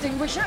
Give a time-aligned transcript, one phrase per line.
[0.00, 0.44] extinguisher.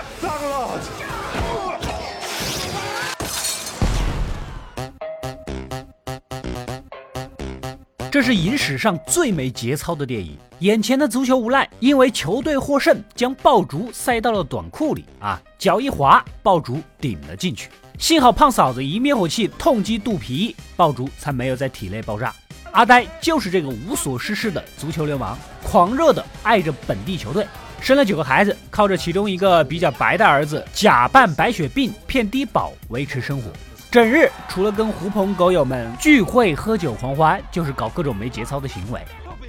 [8.12, 10.38] 这是影史上最没节操的电影。
[10.60, 17.70] 眼前的足球无赖因为球队获胜，将爆竹塞到了短裤里啊，脚一滑，爆竹顶了进去。
[17.98, 22.34] 幸好胖嫂子一灭火器痛击肚皮，爆竹才没有在体内爆炸。
[22.72, 27.46] 阿呆就是这个无所事事的足球流氓，狂热的爱着本地球队，
[27.84, 33.52] 生了九个孩子，靠着其中一个比较白的儿子假扮白血病骗低保维持生活。
[33.92, 39.02] 整日除了跟狐朋狗友们聚会喝酒狂欢，就是搞各种没节操的行为。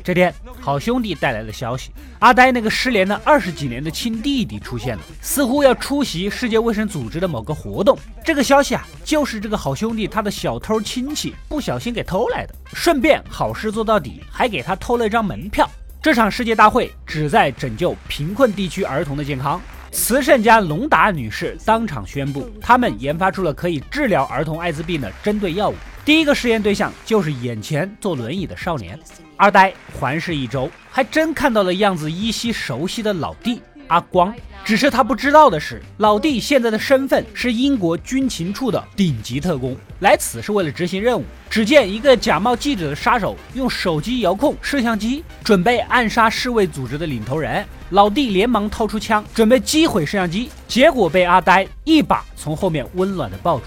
[0.03, 7.97] 这天，好兄弟带来了消息，阿呆那个失联了二十几年的亲弟弟出现了，似乎要出席世界卫生组织的某个活动。
[8.25, 15.71] 这个消息啊，就是这个好兄弟他的小偷亲戚不小心给偷来的，顺便好事做到底，还给他偷了一张门票。
[16.05, 19.59] 这场世界大会旨在拯救贫困地区儿童的健康。
[19.91, 25.75] 慈善家龙达女士当场宣布，他们研发出了可以治疗儿童艾滋病的针对药物。
[26.05, 29.01] 第一个试验对象就是眼前坐轮椅的少年。
[29.39, 34.35] 二呆环视一周，还真看到了样子依稀熟悉的老弟阿光。
[34.65, 41.25] 只是他不知道的是，老弟现在的身份是英国军情处的顶级特工，来此是为了执行任务。
[41.51, 47.63] 只见一个假冒记者的杀手用手机遥控摄像机，准备暗杀世卫组织的领头人。
[47.91, 53.65] 老弟连忙掏出枪，准备击毁摄像机，结果被阿呆一把从后面温暖的抱住。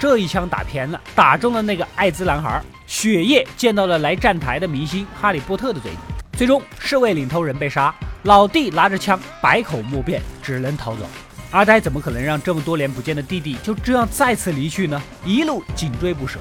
[0.00, 5.98] 这一枪打偏了，打中了那个艾滋男孩，血液溅到了来站台的明星哈利波特的嘴里。
[6.32, 11.02] 最终，侍卫领头人被杀，老弟拿着枪百口莫辩，只能逃走。
[11.50, 15.02] 阿呆怎么可能让这么多年不见的弟弟就这样再次离去呢？
[15.22, 16.40] 一路紧追不舍。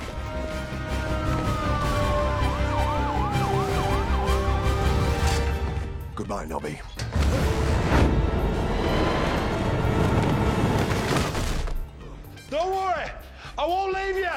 [6.16, 6.78] Goodbye, Nobby.
[13.60, 14.30] I won't leave you.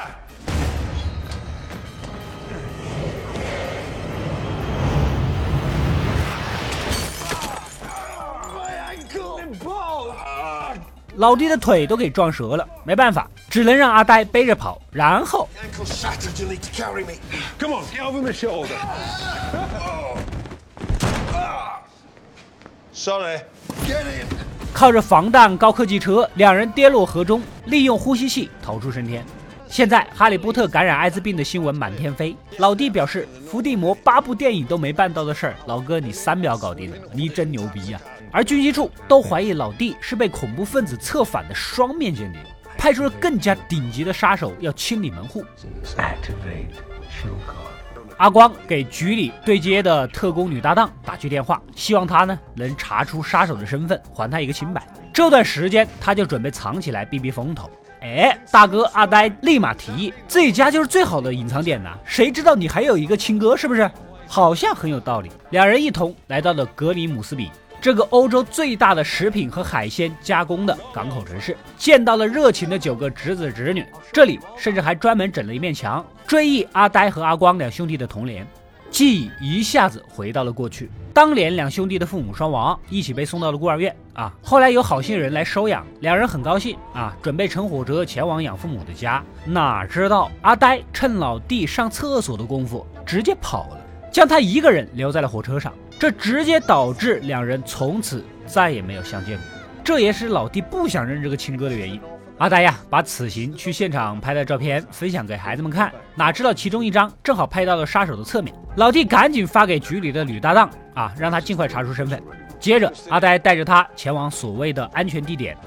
[11.15, 14.81] 老弟的腿都给撞折了，没办法，只能让阿呆背着跑。
[14.91, 15.47] 然后.
[22.91, 23.39] Sorry.
[23.87, 24.52] Get in.
[24.73, 29.23] 靠着防弹高科技车，两人跌落河中，利用呼吸器逃出升天。
[29.67, 32.35] 现在，哈利波特感染艾滋病的新闻满天飞。
[32.57, 38.01] 老弟表示，伏地魔八部电影都没办到的事儿，老哥你三秒搞定了，你真牛逼呀！
[38.31, 42.41] 而军机处都怀疑老弟是被恐怖分子策反的双面间谍，
[42.75, 45.45] 派出了更加顶级的杀手要清理门户。
[48.23, 54.81] 阿光给局里对接的特工女搭档打去电话，希望他呢能查出杀手的身份，还他一个清白。
[55.11, 57.69] 这段时间他就准备藏起来避避风头。
[57.99, 63.91] 哎，大哥阿呆立马提议，自己家就是最好的隐藏点呐，谁知道你还有一个亲哥是不是？
[64.25, 65.29] 好像很有道理。
[65.49, 67.51] 两人一同来到了格里姆斯比。
[67.83, 73.85] 这个欧洲最大的食品和海鲜加工的港口城市，见到了热情的九个侄子侄女。
[74.13, 78.47] 这里甚至还专门整了一面墙，追忆阿呆和阿光两兄弟的童年，
[78.89, 80.89] 记忆一下子回到了过去。
[81.13, 84.33] 当年两兄弟的父母双亡，一起被送到了孤儿院啊。
[84.41, 89.21] 后来有好心人来收养，两人很高兴啊，准备乘火车前往养父母的家。
[89.43, 93.77] 哪知道阿呆趁老弟上厕所的功夫，直接跑了，
[94.09, 95.73] 将他一个人留在了火车上。
[96.03, 99.45] 这直接导致两人从此再也没有相见过，
[99.85, 101.97] 这也是老弟不想认这个亲哥的原因。
[102.39, 108.53] 阿呆呀，把此行去现场拍的照片分享给孩子们看，哪知道其中一张正好拍到了杀手的侧面。
[108.75, 112.21] 老弟赶紧发给局里的女搭档啊，让他尽快查出身份。
[112.59, 115.57] 接着，阿呆带着他前往所谓的安全地点。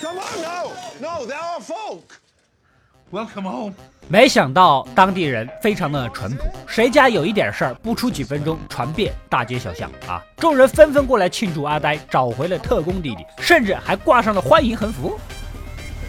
[0.00, 0.70] Come on, no,
[1.02, 2.16] no, they're our folk.
[3.12, 3.74] Welcome home.
[4.10, 10.24] 没想到当地人非常的淳朴，谁家有一点事儿，不出几分钟传遍大街小巷啊！
[10.38, 15.20] 众人纷纷过来庆祝阿呆找回了特工弟弟，甚至还挂上了欢迎横幅。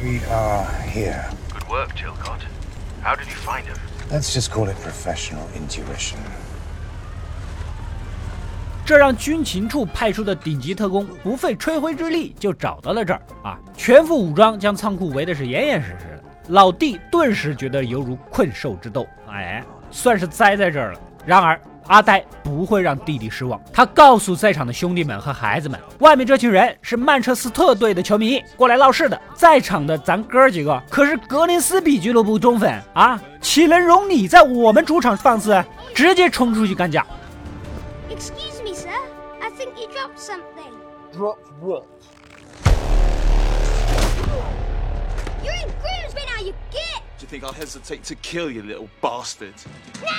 [0.01, 1.25] We are here.
[1.51, 2.39] Good work, Chilcott.
[3.03, 3.75] How did you find him?
[4.09, 6.15] Let's just call it professional intuition.
[8.85, 16.18] 这让军情处派出的顶级特工不费吹灰之力就找到了这儿啊，全副武装将仓库围的是严严实实的。
[16.49, 20.99] 老弟顿时觉得犹如困兽之斗，哎，算是栽在这儿了。
[21.25, 35.63] 然而阿呆不会让弟弟失望，他告诉在场的兄弟们和孩子们，外面这群人是曼彻斯特队的球迷过来闹事的，在场的咱哥几个可是格林斯比俱乐部忠粉啊，岂能容你在我们主场放肆？
[35.93, 37.05] 直接冲出去干架。
[38.09, 38.89] Excuse me, sir.
[39.39, 40.73] I think you dropped something.
[41.15, 41.83] Drop what?
[45.43, 47.01] You're in Grimsby now, you git!
[47.17, 49.53] Do you think I'll hesitate to kill you, little bastard?
[50.01, 50.09] No!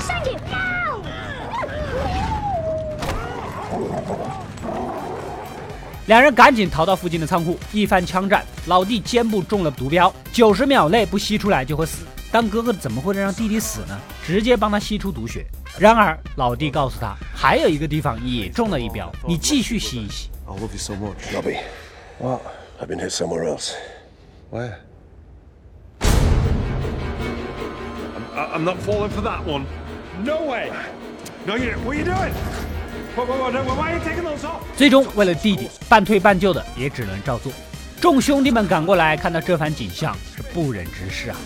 [0.00, 1.02] Send it now!
[6.06, 12.06] 两人赶紧逃到附近的仓库，一番枪战，老弟肩部中了毒镖，九十秒内不吸出来就会死。
[12.30, 13.98] 当哥哥的怎么会让弟弟死呢？
[14.24, 15.44] 直接帮他吸出毒血。
[15.78, 20.30] 然而老弟告诉他，还有一个地方也中了一标，你继续吸一吸。
[20.46, 21.34] I love you so much.
[21.34, 21.58] Nobby.
[22.18, 22.40] What?
[22.80, 23.74] I've been hit somewhere else.
[24.50, 24.78] Where?
[28.34, 29.66] I'm not falling for that one.
[30.24, 30.72] No way.
[31.46, 31.72] No, you.
[31.84, 32.32] What are you doing?
[33.14, 34.62] Whoa, whoa, whoa, no, why are you taking those off?
[34.76, 37.52] 最终为了弟弟，半推半就的也只能照做。
[38.00, 41.36] 众兄弟们赶过来，看到这番景象是不忍直视啊！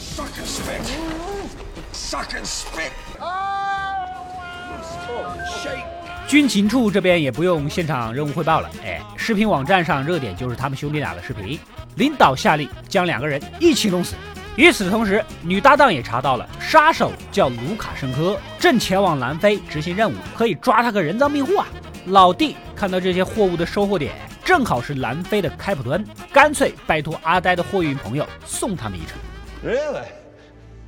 [6.26, 11.58] 军情处这边也不用现场任务汇报了，哎，视频网站上热点就是他们兄弟俩的视频。
[11.96, 14.14] 领导下令将两个人一起弄死。
[14.54, 21.66] 与此同时，女搭档也查到了杀手叫卢卡申科，正前往南非执行任务，可以抓他个人赃并获啊！
[22.06, 24.12] 老弟看到这些货物的收货点
[24.44, 29.18] 正好是南非的开普敦，干脆拜托阿呆的货运朋友送他们一程。
[29.64, 30.06] Really?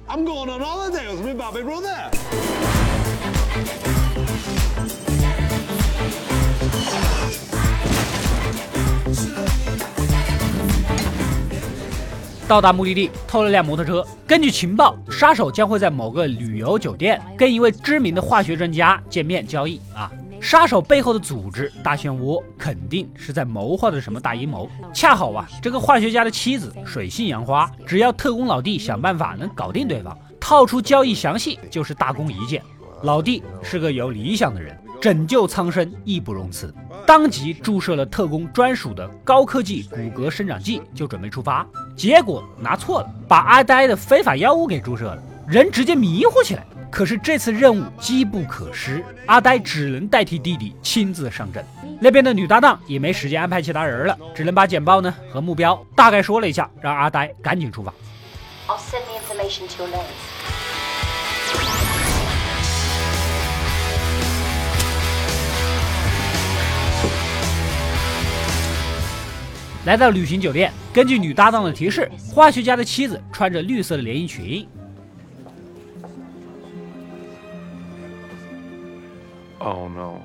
[0.07, 2.11] I'm going on holiday with my baby brother.
[12.49, 14.05] 到达目的地，偷了辆摩托车。
[14.27, 20.11] 根据情报，杀手将会在某个旅游酒店跟一位知名的化学专家见面交易啊。
[20.41, 24.69] 杀手背后的组织大漩涡肯定是在谋划着什么大阴谋。
[24.93, 32.61] 恰好啊，这个化学家的妻子水性杨花，只要特工老弟想办法能搞定对方，套出交易详细就是大功一件。
[33.05, 36.75] 老弟是个有理想的人，拯救苍生义不容辞，
[37.07, 41.65] 当即注射了特工专属的高科技骨骼生长剂，就准备出发。
[42.03, 46.67] 结果拿错了，把阿呆的非法药物给注射了，人直接迷糊起来。
[46.91, 51.65] 可是这次任务机不可失，阿呆只能代替弟弟亲自上阵。
[52.01, 57.95] 那边的女搭档也没时间安排其他人了，只能把简报呢和目标大概说了一下，让阿呆赶紧出发。
[58.67, 60.42] I'll send the information to your lens.
[69.85, 74.65] 来到旅行酒店，根据女搭档的提示，化学家的妻子穿着绿色的连衣裙
[79.59, 80.21] ，Oh no.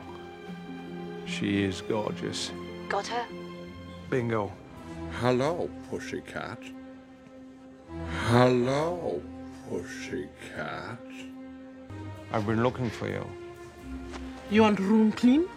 [1.25, 2.50] She is gorgeous.
[2.88, 3.25] Got her?
[4.12, 4.51] Bingo.
[5.19, 6.60] Hello, pussycat.
[8.30, 9.19] Hello,
[9.68, 11.00] pussycat.
[12.31, 13.25] I've been looking for you.
[14.51, 15.48] You want room clean?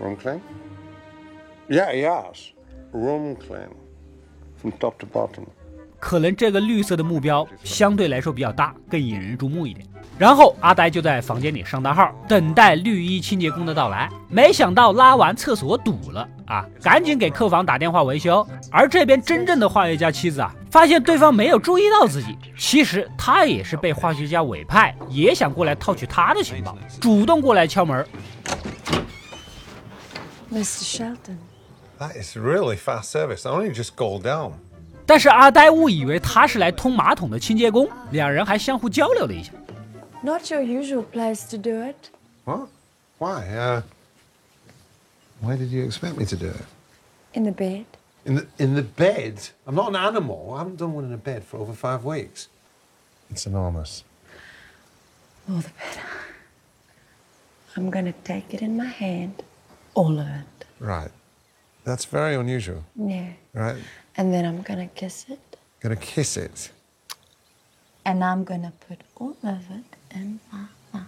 [0.00, 0.40] Room clean?
[1.68, 2.52] Yeah, yes.
[2.96, 3.68] Roomclaim
[5.98, 9.86] 可能这个绿色的目标相对来说比较大，更引人注目一点。
[10.18, 14.08] 然后阿呆就在房间里上大号，等待绿衣清洁工的到来。
[14.28, 18.46] 没想到拉完厕所堵了啊，赶紧给客房打电话维修。
[18.70, 28.06] 而这边真正的化学家妻子啊，发现对方没有注意到自己，其实他也是被化学家委派，也想过来套取他的情报，主动过来敲门。
[30.52, 30.82] Mr.
[30.82, 31.36] Shelton.
[31.99, 33.45] That is really fast service.
[33.45, 34.53] I only just called down.
[35.05, 39.51] 但是阿呆误以为他是来通马桶的清洁工，两人还相互交流了一下。
[40.23, 42.09] Not your usual place to do it.
[42.45, 42.69] What?
[43.17, 43.43] Why?
[43.47, 43.81] Uh,
[45.41, 46.65] why did you expect me to do it?
[47.33, 47.85] In the bed.
[48.23, 49.51] In the in the bed?
[49.65, 50.53] I'm not an animal.
[50.53, 52.47] I haven't done one in a bed for over five weeks.
[53.29, 54.03] It's enormous.
[55.49, 56.07] All the better.
[57.75, 59.43] I'm gonna take it in my hand.
[59.93, 60.65] All of it.
[60.79, 61.11] Right.
[61.86, 62.82] That's very unusual.
[62.96, 63.34] Yeah.
[63.52, 63.76] Right.
[64.16, 65.38] And then I'm gonna kiss it.
[65.80, 66.70] Gonna kiss it.
[68.02, 71.04] And I'm gonna put all of it in my mouth.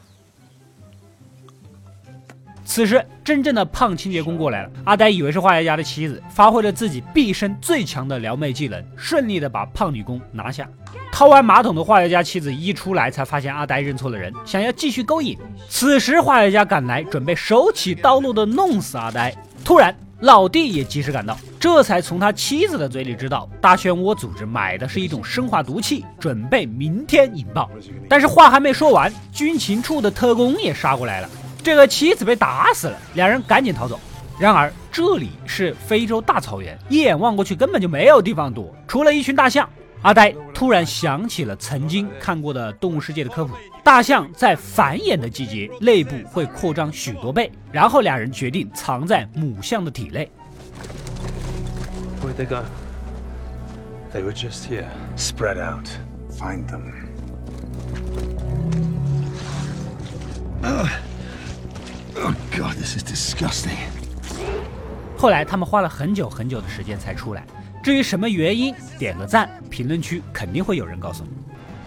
[2.64, 4.70] 此时，真正的胖清洁工过来了。
[4.84, 10.68] 阿呆以为是画家家的妻子，发挥了自己毕生最强的撩妹技能，顺利的把胖女工拿下。
[11.10, 15.36] 掏完马桶的画家家妻子一出来，才发现阿呆认错了人，想要继续勾引。
[15.68, 19.34] 此时，画家家赶来，准备手起刀落的弄死阿呆。
[19.64, 27.70] 突然，老弟也及时赶到，这才从他妻子的嘴里知道，大漩涡组织买的是一种生化毒气，准备明天引爆。
[28.08, 31.30] 但是话还没说完，军情处的特工也杀过来了。
[31.62, 34.00] 这个妻子被打死了，两人赶紧逃走。
[34.40, 39.68] 然而这里是非洲大草原，一眼望过去根本就没有地方躲，除了一群大象。
[40.02, 43.52] 阿呆突然想起了曾经看过的动物世界的科普：
[43.88, 50.30] 大象在繁衍的季节内部会扩张许多倍，然后俩人决定藏在母象的体内。
[52.20, 54.84] where they go？they were just here
[55.16, 55.88] spread out
[56.30, 56.82] find them。
[62.54, 63.70] god，this is disgusting。
[65.16, 67.42] 后来他们花了很久很久的时间才出来。
[67.82, 71.30] 至于什么原因，点个赞，评论区肯定会有人告诉你。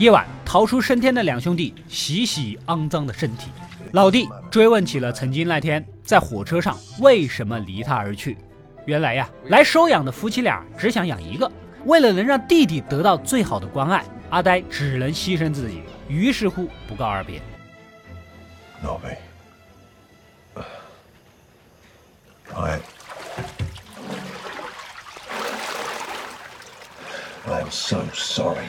[0.01, 3.51] 夜晚逃出升天的两兄弟洗洗肮脏的身体，
[3.91, 8.36] 老弟追问起了曾经那天在火车上为什么离他而去。
[8.86, 11.51] 原来呀，来收养的夫妻俩只想养一个，
[11.86, 17.39] 为了能让弟弟得到最好的关爱，阿呆只能牺牲自己，于是乎不告而别。
[18.84, 19.17] Nobby.
[22.55, 22.79] I.
[27.48, 28.65] I'm so sorry.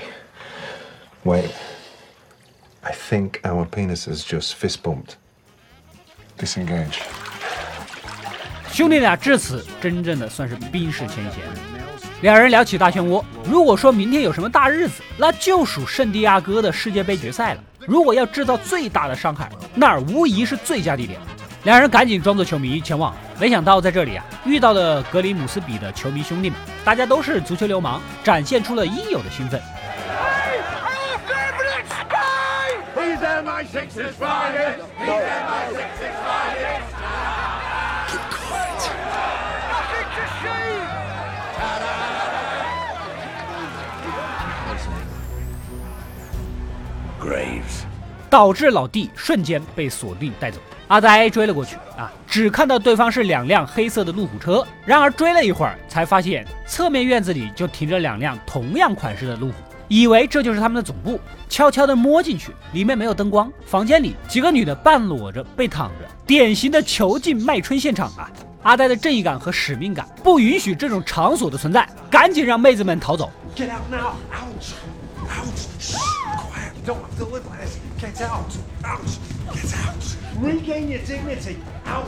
[1.24, 1.44] 喂
[2.80, 5.14] i think our penises just fist bumped.
[6.36, 6.98] Disengage.
[8.72, 11.34] 兄弟俩至此真正的算是冰释前嫌。
[12.22, 17.62] 两人聊起大漩涡，如果说明天有什么大日子，那就属圣地亚哥的世界杯决赛了。
[17.86, 21.20] 如果要制造最大的伤害，那儿无疑是最佳地点。
[21.64, 29.60] 两人赶紧装作球迷前往，没想到在这里啊遇到了格里姆斯比的球迷兄弟们，大家都是足球流氓，展现出了应有的兴奋。
[47.20, 47.84] Graves.
[48.28, 50.58] 导致老弟瞬间被锁定带走。
[50.88, 54.66] 阿呆追了过去啊，只看到对方是两辆黑色的路虎车。
[54.84, 59.54] 然而追了一会儿，才发现侧面院子里就停着两辆同样款式的路虎，
[59.92, 61.20] 以为这就是他们的总部。
[61.50, 68.30] 悄悄地摸进去，里面没有灯光，房间里几个女的半裸着被躺着，典型的囚禁卖春现场啊！
[68.62, 73.30] 阿呆的正义感和使命感不允许这种场所的存在，赶紧让妹子们逃走。
[73.54, 74.14] Get out now!
[74.32, 74.72] Ouch!
[75.28, 75.96] Ouch!
[76.38, 76.72] Quiet!
[76.86, 77.76] Don't have to live like this.
[78.00, 78.50] Get out!
[78.84, 79.18] Ouch!
[79.52, 80.02] Get out!
[80.42, 81.56] Regain your dignity!
[81.84, 82.06] Out!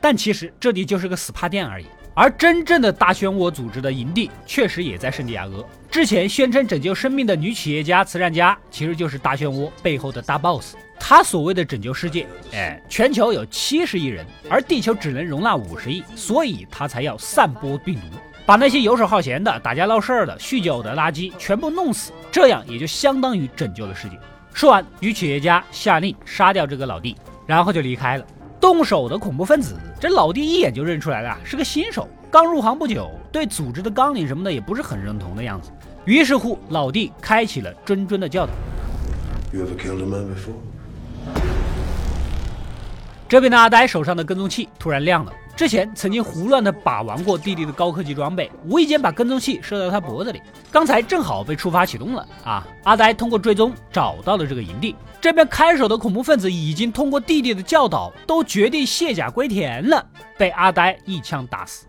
[0.00, 1.86] 但其实这里就是个 SPA 店而已。
[2.14, 5.66] 而真正的大漩涡组织的营地确实也在圣地亚哥。
[5.92, 10.74] 之前宣称拯救生命的女企业家、慈善家，其实就是大漩涡背后的大 boss。
[10.98, 24.18] 他所谓的拯救世界，哎，全球有七十亿人，而地球只能容纳五十亿，所以他才要散播病毒，把那些游手好闲的、打架闹事儿的、酗酒的垃圾全部弄死，这样也就相当于拯救了世界。
[24.54, 27.14] 说完，女企业家下令杀掉这个老弟，
[27.46, 28.26] 然后就离开了。
[28.58, 35.70] 动手的恐怖分子，这老弟一眼就认出来了，是个新手，刚入行不久，对组织的纲领什么的也不是很认同的样子。
[36.06, 38.52] 于是乎，老弟开启了谆谆的教导。
[39.52, 40.54] You ever killed a man before?
[43.28, 52.66] 这边的阿呆手上的跟踪器突然亮了，之前曾经胡乱的把玩过弟弟的高科技装备，无意间把跟踪器射到他脖子里，刚才正好被触发启动了啊！
[52.84, 60.02] 阿呆通过追踪找到了这个营地，这边看守的恐怖分子已经通过弟弟的教导，都决定卸甲归田了，
[60.38, 61.84] 被阿呆一枪打死。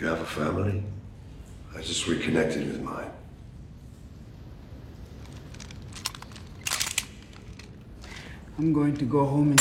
[0.00, 0.82] You have a family?
[1.76, 3.10] I just reconnected with mine.
[8.58, 9.60] I'm going to go home and.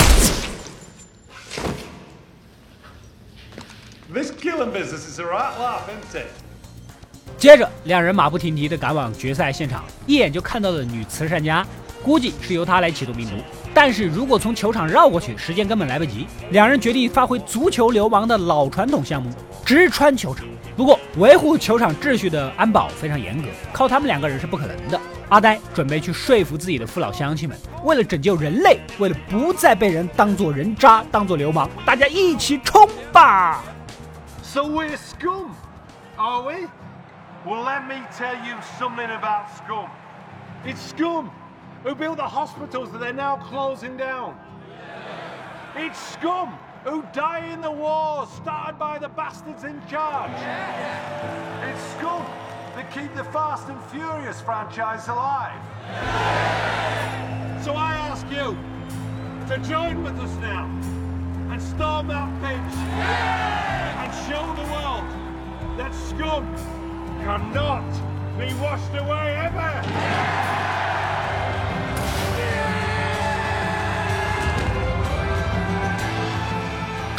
[4.13, 6.27] This killing business is a right laugh, isn't it?
[7.37, 11.67] 接着，两人马不停蹄地赶往决赛现场，一眼就看到了女慈善家，
[12.01, 13.35] 估计是由她来启动病毒。
[13.73, 16.25] 但是如果从球场绕过去，时间根本来不及。
[16.51, 19.29] 两人决定发挥足球流氓的老传统项目，
[19.69, 20.47] 直穿球场。
[20.75, 24.99] 不过，维护球场秩序的安保非常严格，靠他们两个人是不可能的。
[25.29, 33.61] 阿呆准备去说服自己的父老乡亲们，为了拯救人类，为了不再被人当做人渣、当做流氓，大家一起冲吧
[34.41, 35.49] ！So we're scum,
[36.17, 36.67] are we?
[37.45, 39.85] Well, let me tell you something about scum.
[40.65, 41.29] It's scum
[41.83, 44.33] who built the hospitals that they're now closing down.
[45.75, 50.31] It's scum who die in the wars started by the bastards in charge.
[51.67, 52.25] It's scum
[52.75, 55.61] that keep the Fast and Furious franchise alive.
[57.63, 58.57] So I ask you
[59.47, 60.65] to join with us now
[61.51, 62.77] and storm that pitch
[63.99, 65.09] and show the world
[65.77, 66.45] that scum
[67.23, 67.89] cannot
[68.39, 70.08] be washed away ever.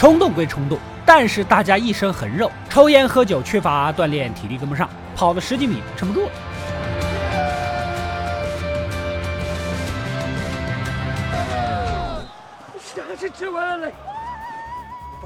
[0.00, 6.33] 冲动归冲动，但是大家一身横肉，抽烟喝酒，缺乏锻炼，体力跟不上，跑了十几米撑不住了。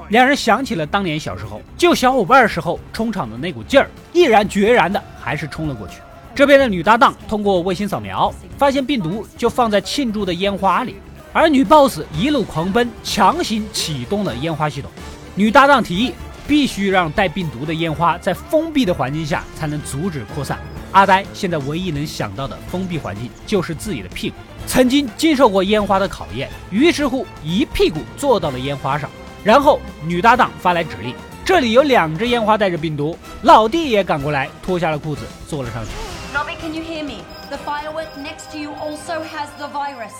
[0.09, 6.01] 两人想起了当年小时候救小伙伴时候冲场的那股劲儿，毅然决然的还是冲了过去。
[6.35, 10.97] 这边的女搭档通过卫星扫描，发现病毒就放在庆祝的烟花里。
[11.37, 14.89] 而女 boss 一路狂奔，强行启动了烟花系统。
[15.35, 16.13] 女搭档提议，
[16.47, 20.57] 必须让带病毒的烟花在封闭的环境下才能阻止扩散。
[20.93, 29.09] 阿呆现在唯一能想到的封闭环境就是自己的屁股，曾经经受过烟花的考验，于是乎一屁股坐到了烟花上。
[29.43, 31.13] 然后女搭档发来指令，
[31.43, 35.89] 这里有两只烟花带着病毒，老弟也赶过来，脱下了裤子坐了上去。
[36.33, 37.25] Nobby, can you hear me?
[37.49, 40.13] The firework next to you also has the virus.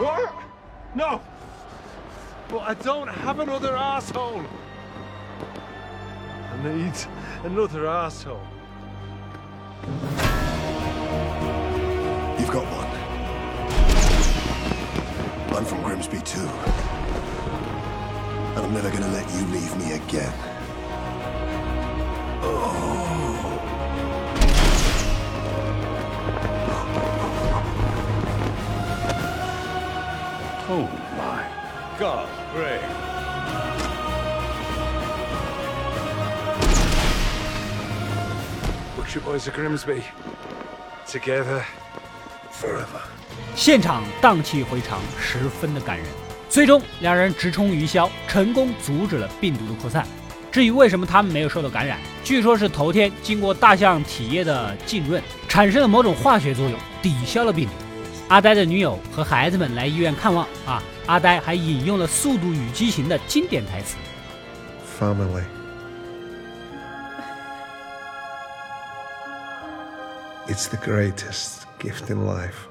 [0.00, 0.32] What?
[0.94, 1.20] No.
[2.48, 4.42] But I don't have another asshole.
[6.50, 6.94] I need
[7.44, 8.40] another asshole.
[12.38, 12.86] You've got one.
[15.54, 16.48] I'm from Grimsby too.
[18.56, 20.32] And I'm never gonna let you leave me again.
[22.42, 22.89] Oh
[30.78, 31.44] my
[31.98, 32.80] God, Ray.
[38.96, 40.02] Butcher Boys of Grimsby.
[41.06, 41.62] Together
[42.52, 43.00] forever.
[43.56, 46.06] 现场荡气回肠，十分的感人。
[46.48, 50.06] 最终，两人直冲云霄，成功阻止了病毒的扩散。
[50.52, 57.72] 至于为什么他们没有受到感染，据说是头天经过大象体液的浸润，产生了某种化学作用，抵消了病毒。
[58.30, 63.96] 阿呆的女友和孩子们来医院看望啊，阿呆还引用了《速度与激情》的经典台词。
[65.00, 65.42] Family.
[70.46, 72.68] It's the greatest gift in life.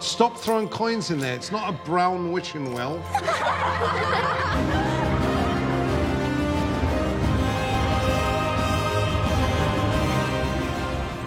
[0.00, 1.38] Stop throwing coins in there.
[1.38, 2.98] It's not a brown wishing well.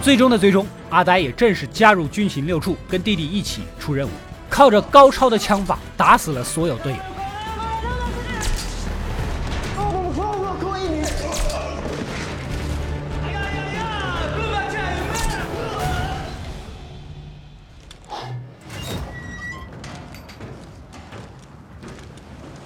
[0.04, 4.12] 最终的最终，阿呆也正式加入军情六处，跟弟弟一起出任务，
[4.50, 6.98] 靠着高超的枪法打死了所有队友。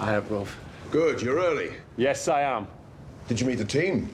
[0.00, 0.48] I have both.
[0.90, 1.70] Good, you're early.
[1.96, 2.66] Yes, I am.
[3.28, 4.08] Did you meet the team?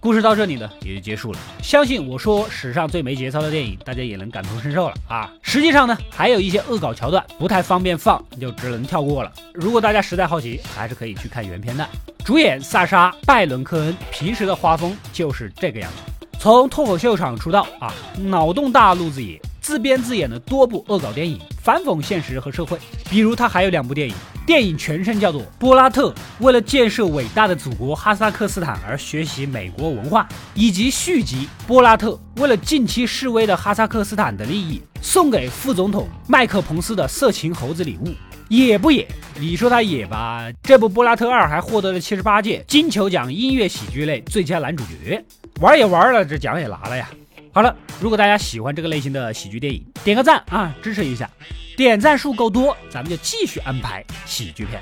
[0.00, 1.38] 故事到这里呢，也就结束了。
[1.60, 5.28] 相信我说史上最没节操的电影，大家也能感同身受了啊。
[5.42, 9.32] 实际上呢，还有一些恶搞桥段不太方便放，就只能跳过了。
[9.52, 11.86] 如果大家实在好奇，还是可以去看原片的。
[12.24, 16.28] 主演萨莎·拜伦科恩，平时的画风就是这个样子。
[16.38, 22.78] 从脱口秀场出道啊，脑洞大路子野，自编自演的多部恶搞电影，反讽现实和社会。
[23.10, 24.14] 比如他还有两部电影，
[24.46, 30.22] 电影全称叫做《波拉特为了建设伟大的祖国哈萨克斯坦而学习美国文化》，
[30.54, 38.06] 以及续集《波拉特为了近期示威的哈萨克斯坦的利益，送给副总统麦克彭斯的色情猴子礼物》。
[38.48, 39.06] 野不野？
[39.38, 40.48] 你说他野吧？
[40.62, 45.22] 这部《波拉特二》还获得了七十八届金球奖音乐喜剧类最佳男主角。
[45.60, 47.10] 玩也玩了，这奖也拿了呀。
[47.58, 51.28] 好了，如果大家喜欢这个类型的喜剧电影，点个赞啊，支持一下。
[51.76, 54.80] 点赞数够多，咱们就继续安排喜剧片。